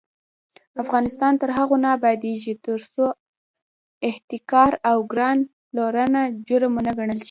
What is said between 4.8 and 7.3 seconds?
او ګران پلورنه جرم ونه ګڼل شي.